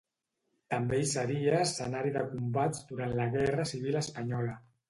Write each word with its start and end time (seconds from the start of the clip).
També 0.73 1.01
hi 1.01 1.05
seria 1.11 1.59
escenari 1.67 2.15
de 2.17 2.25
combats 2.31 2.83
durant 2.93 3.15
la 3.23 3.31
Guerra 3.37 3.71
Civil 3.75 4.01
espanyola. 4.05 4.61